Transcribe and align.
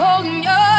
are 0.00 0.22
very 0.22 0.71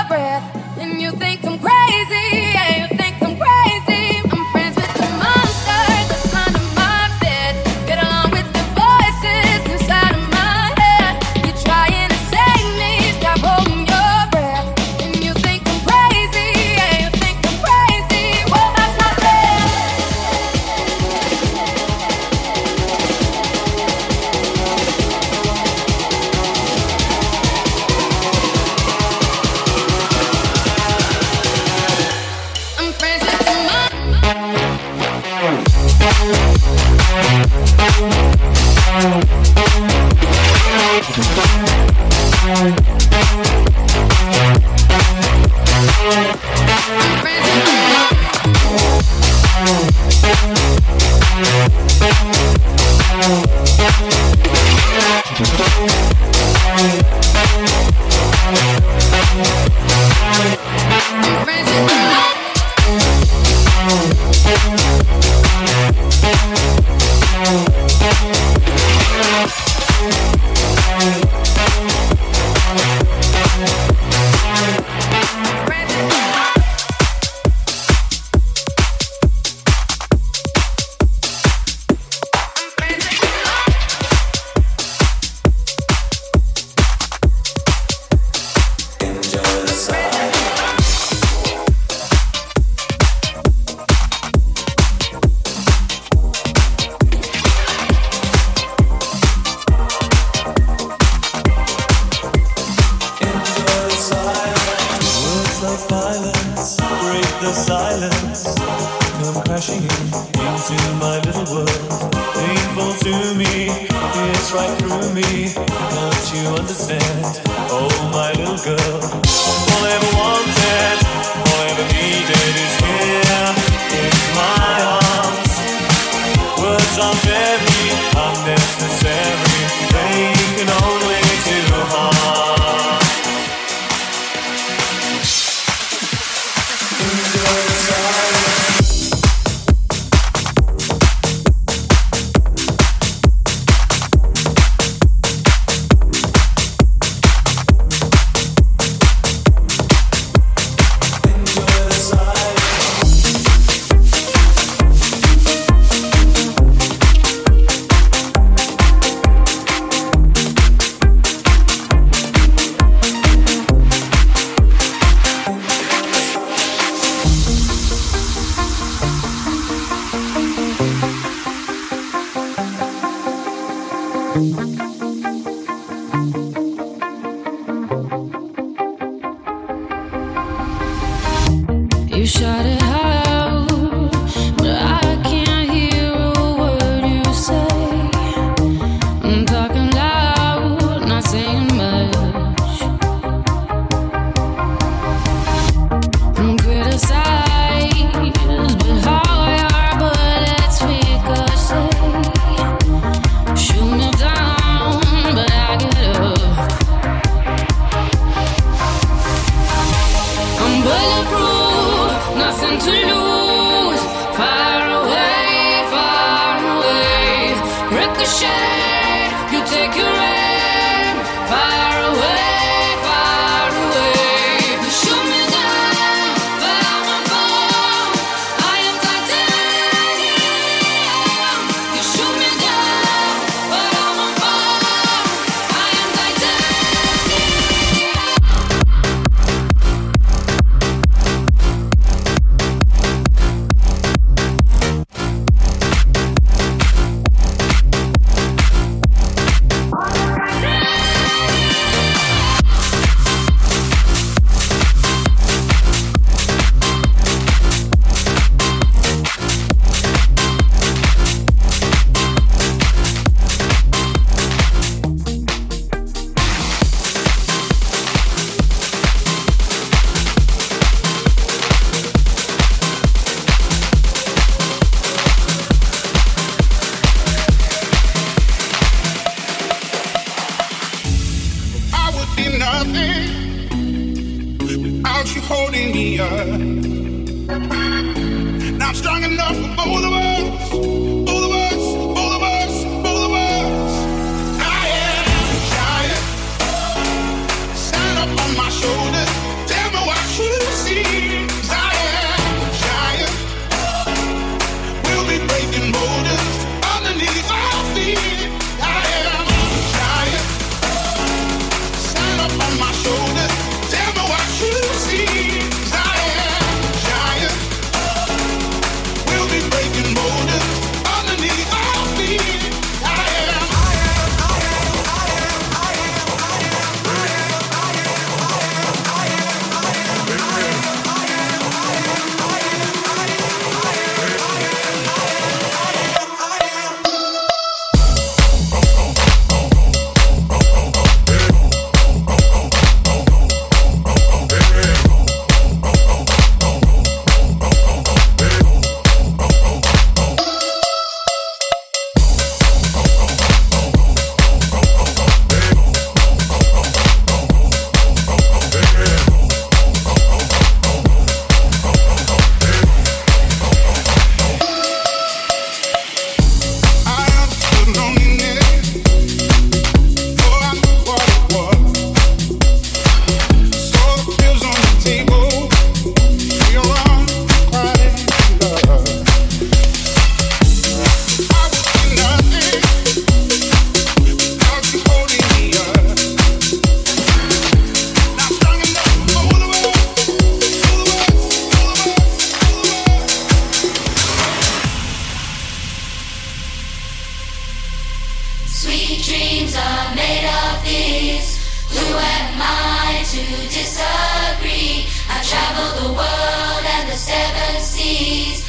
Sweet 398.83 399.23
dreams 399.23 399.77
are 399.77 400.13
made 400.13 400.43
of 400.43 400.83
these. 400.83 401.55
Who 401.87 402.03
am 402.03 402.59
I 402.59 403.23
to 403.31 403.41
disagree? 403.71 405.07
I've 405.29 405.47
traveled 405.47 406.03
the 406.03 406.11
world 406.11 406.83
and 406.97 407.09
the 407.09 407.15
seven 407.15 407.79
seas. 407.79 408.67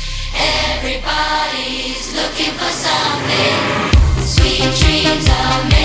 Everybody's 0.71 2.15
looking 2.15 2.55
for 2.55 2.71
something. 2.71 4.23
Sweet 4.23 4.63
dreams 4.79 5.29
are 5.29 5.65
made. 5.71 5.84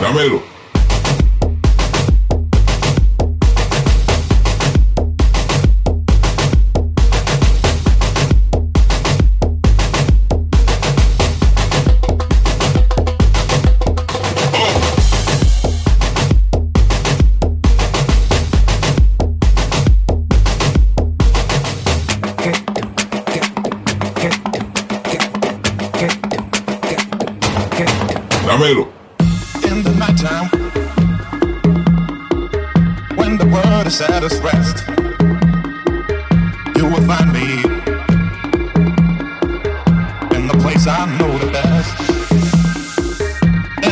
Dámelo. 0.00 0.57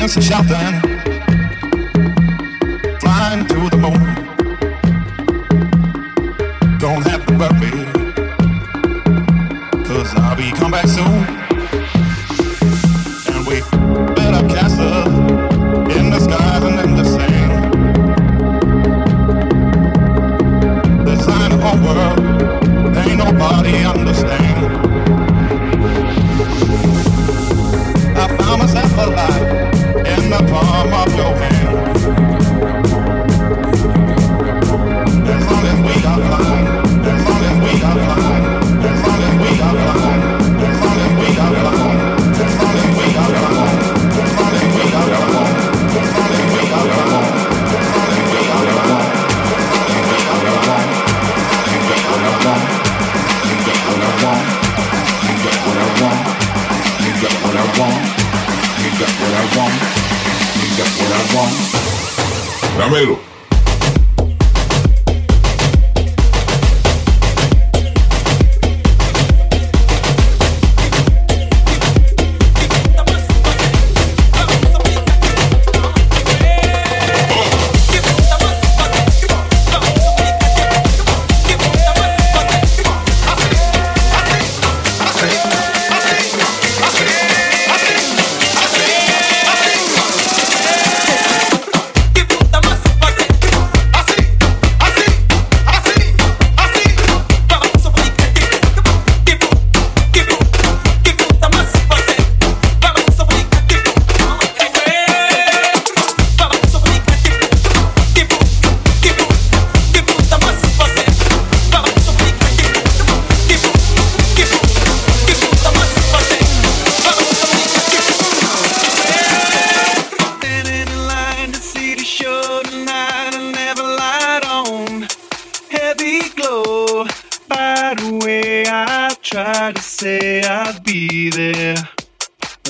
wings 0.06 0.16
are 0.18 0.22
shouting, 0.22 0.80
flying 3.00 3.44
to 3.46 3.68
the 3.70 3.76
moon. 3.76 4.14
Don't 6.78 7.04
have 7.06 7.26
to 7.26 7.34
worry, 7.36 7.72
cause 9.84 10.14
I'll 10.14 10.36
be 10.36 10.52
coming 10.52 10.70
back 10.70 10.86
soon. 10.86 11.35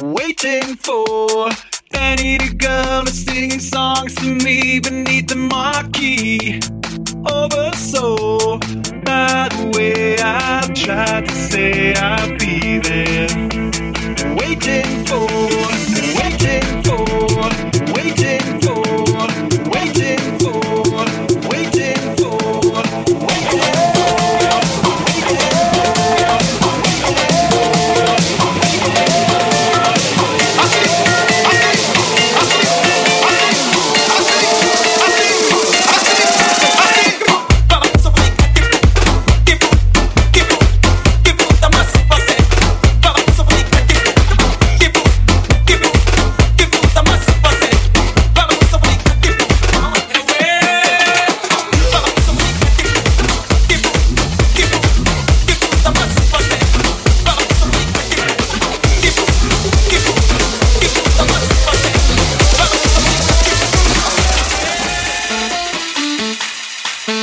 waiting 0.03 0.77
for 0.77 1.49
any 1.93 2.39
girl 2.55 3.05
to 3.05 3.11
sing 3.11 3.59
songs 3.59 4.15
to 4.17 4.35
me 4.35 4.81
beneath 4.81 5.29
the 5.29 5.37
marquee. 5.37 6.61
Over 7.31 7.75
so 7.77 8.59
by 9.05 9.49
the 9.51 9.73
way, 9.77 10.17
I've 10.19 10.75
tried 10.75 11.27
to 11.27 11.35
say 11.35 11.95
I'll 11.95 12.37
be 12.39 12.79
there, 12.79 14.37
waiting 14.37 15.05
for. 15.07 15.86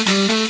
Mm-hmm. 0.05 0.42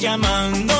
llamando. 0.00 0.79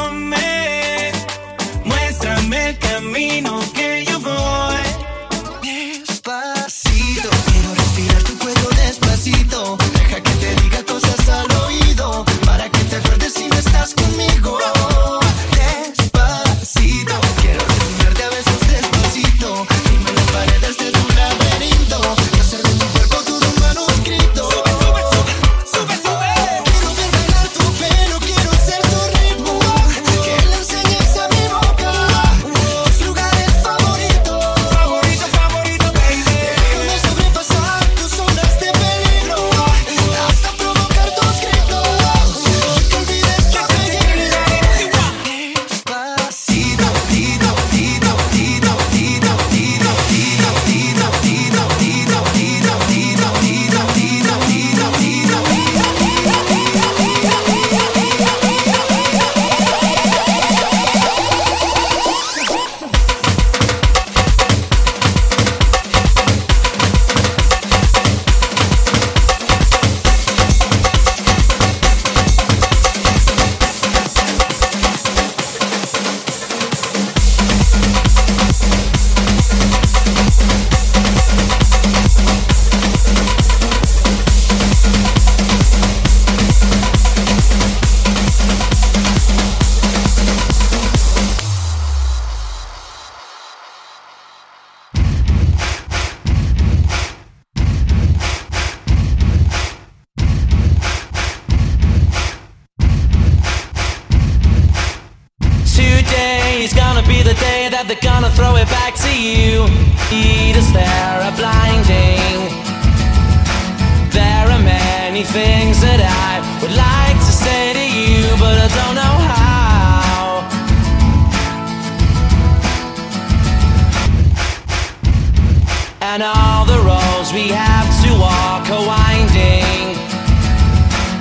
And 126.12 126.25
all 126.25 126.64
the 126.66 126.81
roads 126.81 127.33
we 127.33 127.46
have 127.55 127.87
to 128.03 128.11
walk 128.18 128.68
are 128.68 128.85
winding. 128.85 129.94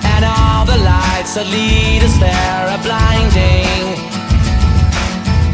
And 0.02 0.26
all 0.26 0.66
the 0.66 0.78
lights 0.82 1.36
that 1.36 1.46
lead 1.46 2.02
us 2.02 2.18
there 2.18 2.64
are 2.74 2.82
blinding. 2.82 3.86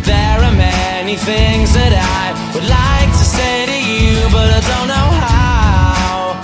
There 0.08 0.39
are 0.39 0.56
many 0.56 1.17
things 1.17 1.74
that 1.76 1.91
I 1.91 2.32
would 2.56 2.63
like 2.63 3.12
to 3.12 3.26
say 3.38 3.67
to 3.71 3.78
you, 3.91 4.24
but 4.32 4.48
I 4.56 4.62
don't 4.71 4.88
know 4.95 5.10
how. 5.19 6.39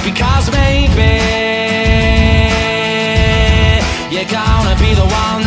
Because 0.00 0.48
maybe 0.48 1.12
you're 4.16 4.32
gonna 4.32 4.76
be 4.80 4.94
the 4.94 5.04
one. 5.04 5.45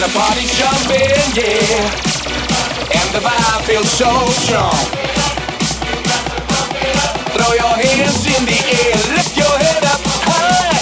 The 0.00 0.08
party's 0.16 0.50
jumping, 0.56 1.12
yeah, 1.36 1.92
and 2.96 3.08
the 3.12 3.20
vibe 3.20 3.62
feels 3.68 3.90
so 3.92 4.08
strong. 4.40 4.72
Throw 7.36 7.52
your 7.52 7.76
hands 7.76 8.24
in 8.24 8.46
the 8.48 8.56
air, 8.80 8.96
lift 9.12 9.36
your 9.36 9.52
head 9.60 9.84
up 9.84 10.00
high. 10.24 10.72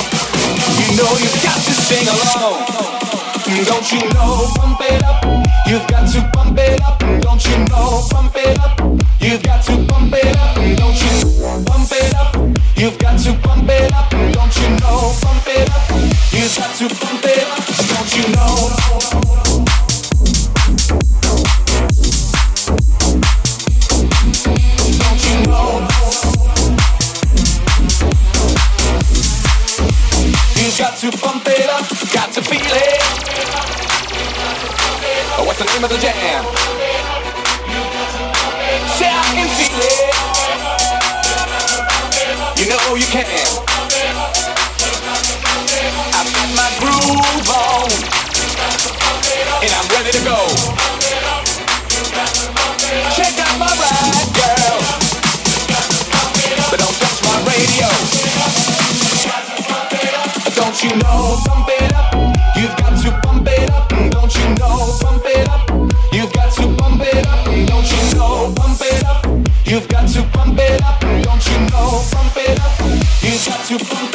You 0.78 0.94
know 0.94 1.10
you've 1.18 1.42
got 1.42 1.58
to 1.58 1.74
sing 1.82 2.06
along. 2.06 2.62
Don't 3.66 3.90
you 3.90 4.06
know, 4.14 4.46
pump 4.54 4.80
it 4.82 5.02
up. 5.02 5.24
You've 5.66 5.88
got 5.88 6.06
to 6.12 6.22
pump 6.32 6.56
it 6.56 6.80
up. 6.80 7.00
Don't 7.20 7.44
you 7.44 7.58
know, 7.74 8.06
pump 8.10 8.36
it 8.36 8.56
up. 8.60 8.78
You've 9.18 9.42
got 9.42 9.64
to 9.64 9.84
pump 9.88 10.14
it 10.14 10.36
up. 10.36 10.54
Don't 10.54 10.94
you 10.94 11.66
pump 11.66 11.90
it 11.90 12.14
up. 12.14 12.36
You've 12.76 12.98
got 13.00 13.18
to 13.18 13.32
pump 13.42 13.68
it 13.68 13.92
up. 13.92 14.10
Don't 14.10 14.56
you 14.62 14.68
know, 14.78 15.12
pump 15.20 15.48
it 15.48 15.68
up. 15.74 16.17
You've 16.30 16.56
got 16.56 16.76
to 16.76 16.88
pump 16.88 17.24
it 17.24 17.38
up. 17.44 17.64
Don't 17.88 18.16
you 18.16 18.28
know? 18.34 18.88
You 42.56 42.68
know? 42.68 43.77
My 47.08 47.14
groove 47.14 47.50
on, 47.50 47.90
and 49.62 49.72
I'm 49.72 49.88
ready 49.96 50.12
to 50.12 50.24
go. 50.24 50.38
Check 53.16 53.38
out 53.38 53.58
my 53.58 53.72
ride, 53.80 54.28
girl, 54.36 54.78
but 56.70 56.78
don't 56.78 56.96
touch 57.00 57.22
my 57.24 57.36
radio. 57.48 57.88
Don't 60.54 60.82
you 60.82 60.90
know, 60.98 61.36
pump 61.46 61.68
it 61.68 61.92
up. 61.94 62.14
You've 62.56 62.76
got 62.76 63.00
to 63.02 63.10
pump 63.22 63.48
it 63.48 63.70
up. 63.70 63.88
Don't 63.88 64.34
you 64.34 64.48
know, 64.56 64.98
pump 65.00 65.24
it 65.24 65.48
up. 65.48 65.70
You've 66.12 66.32
got 66.32 66.52
to 66.54 66.74
pump 66.76 67.02
it 67.02 67.26
up. 67.26 67.44
Don't 67.44 67.90
you 67.90 68.14
know, 68.16 68.52
pump 68.56 68.80
it 68.82 69.04
up. 69.04 69.26
You've 69.64 69.88
got 69.88 70.08
to 70.08 70.22
pump 70.32 70.58
it 70.58 70.82
up. 70.82 71.00
Don't 71.00 71.46
you 71.46 71.58
know, 71.70 72.02
pump 72.10 72.36
it 72.36 72.60
up. 72.60 72.80
You've 73.22 73.46
got 73.46 73.64
to 73.66 73.78
pump 73.84 73.94
it 73.94 74.04
up. 74.04 74.07